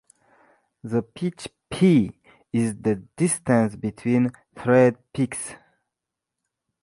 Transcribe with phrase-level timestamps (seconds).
[0.83, 2.19] The pitch "P"
[2.51, 5.53] is the distance between thread peaks.